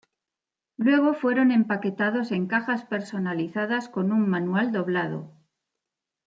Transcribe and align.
Luego 0.77 1.13
fueron 1.13 1.51
empaquetados 1.51 2.31
en 2.31 2.47
cajas 2.47 2.83
personalizadas 2.83 3.87
con 3.87 4.11
un 4.11 4.27
manual 4.27 4.71
doblado. 4.71 5.31